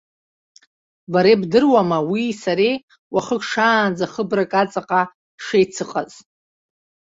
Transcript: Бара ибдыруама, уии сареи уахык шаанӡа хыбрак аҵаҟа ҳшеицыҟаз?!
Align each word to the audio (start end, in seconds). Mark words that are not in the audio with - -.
Бара 1.11 1.29
ибдыруама, 1.35 1.97
уии 2.11 2.33
сареи 2.43 2.75
уахык 3.13 3.41
шаанӡа 3.49 4.05
хыбрак 4.13 4.51
аҵаҟа 4.61 5.01
ҳшеицыҟаз?! 5.39 6.11